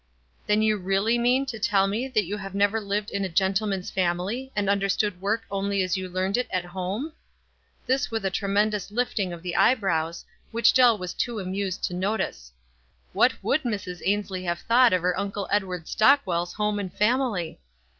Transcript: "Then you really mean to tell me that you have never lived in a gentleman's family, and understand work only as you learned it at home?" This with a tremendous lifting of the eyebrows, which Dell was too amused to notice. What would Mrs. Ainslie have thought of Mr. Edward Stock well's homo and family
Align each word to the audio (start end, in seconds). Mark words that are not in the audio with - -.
"Then 0.47 0.63
you 0.63 0.77
really 0.77 1.19
mean 1.19 1.45
to 1.45 1.59
tell 1.59 1.85
me 1.85 2.07
that 2.07 2.25
you 2.25 2.35
have 2.37 2.55
never 2.55 2.81
lived 2.81 3.11
in 3.11 3.23
a 3.23 3.29
gentleman's 3.29 3.91
family, 3.91 4.51
and 4.55 4.67
understand 4.67 5.21
work 5.21 5.43
only 5.51 5.83
as 5.83 5.95
you 5.95 6.09
learned 6.09 6.37
it 6.37 6.47
at 6.49 6.65
home?" 6.65 7.13
This 7.85 8.09
with 8.09 8.25
a 8.25 8.31
tremendous 8.31 8.89
lifting 8.89 9.31
of 9.31 9.43
the 9.43 9.55
eyebrows, 9.55 10.25
which 10.51 10.73
Dell 10.73 10.97
was 10.97 11.13
too 11.13 11.39
amused 11.39 11.83
to 11.83 11.93
notice. 11.93 12.51
What 13.13 13.33
would 13.43 13.61
Mrs. 13.61 14.01
Ainslie 14.03 14.45
have 14.45 14.61
thought 14.61 14.91
of 14.91 15.03
Mr. 15.03 15.45
Edward 15.51 15.87
Stock 15.87 16.21
well's 16.25 16.53
homo 16.53 16.79
and 16.79 16.91
family 16.95 17.59